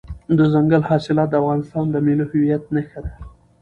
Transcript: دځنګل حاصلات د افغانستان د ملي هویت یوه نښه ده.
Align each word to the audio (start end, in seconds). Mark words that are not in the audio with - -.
دځنګل 0.37 0.81
حاصلات 0.89 1.29
د 1.29 1.33
افغانستان 1.41 1.85
د 1.89 1.95
ملي 2.05 2.25
هویت 2.31 2.63
یوه 2.63 2.73
نښه 2.75 2.99
ده. 3.05 3.11